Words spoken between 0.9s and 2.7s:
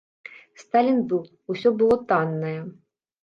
быў, усё было таннае.